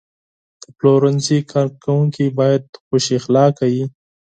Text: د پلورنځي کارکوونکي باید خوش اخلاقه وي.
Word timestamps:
د 0.63 0.65
پلورنځي 0.77 1.39
کارکوونکي 1.51 2.25
باید 2.39 2.63
خوش 2.85 3.05
اخلاقه 3.19 3.65
وي. 3.73 3.85